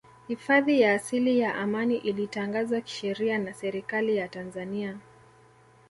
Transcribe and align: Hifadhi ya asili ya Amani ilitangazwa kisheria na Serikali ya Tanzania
Hifadhi 0.27 0.81
ya 0.81 0.93
asili 0.93 1.39
ya 1.39 1.55
Amani 1.55 1.97
ilitangazwa 1.97 2.81
kisheria 2.81 3.37
na 3.37 3.53
Serikali 3.53 4.17
ya 4.17 4.27
Tanzania 4.27 4.97